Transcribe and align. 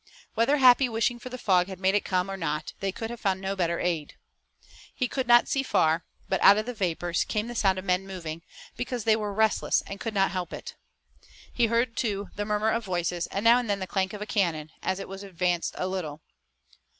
Whether 0.33 0.57
Happy 0.57 0.89
wishing 0.89 1.19
for 1.19 1.29
the 1.29 1.37
fog 1.37 1.67
had 1.67 1.79
made 1.79 1.93
it 1.93 2.03
come 2.03 2.27
or 2.31 2.35
not 2.35 2.73
they 2.79 2.91
could 2.91 3.11
have 3.11 3.19
found 3.19 3.39
no 3.39 3.55
better 3.55 3.79
aid. 3.79 4.15
He 4.95 5.07
could 5.07 5.27
not 5.27 5.47
see 5.47 5.61
far, 5.61 6.05
but 6.27 6.41
out 6.41 6.57
of 6.57 6.65
the 6.65 6.73
vapors 6.73 7.23
came 7.23 7.47
the 7.47 7.53
sound 7.53 7.77
of 7.77 7.85
men 7.85 8.07
moving, 8.07 8.41
because 8.75 9.03
they 9.03 9.15
were 9.15 9.31
restless 9.31 9.83
and 9.85 9.99
could 9.99 10.15
not 10.15 10.31
help 10.31 10.53
it. 10.53 10.73
He 11.53 11.67
heard 11.67 11.95
too 11.95 12.29
the 12.35 12.45
murmur 12.45 12.71
of 12.71 12.83
voices, 12.83 13.27
and 13.27 13.43
now 13.43 13.59
and 13.59 13.69
then 13.69 13.77
the 13.77 13.85
clank 13.85 14.11
of 14.13 14.23
a 14.23 14.25
cannon, 14.25 14.71
as 14.81 14.99
it 14.99 15.07
was 15.07 15.21
advanced 15.21 15.75
a 15.77 15.85
little. 15.87 16.21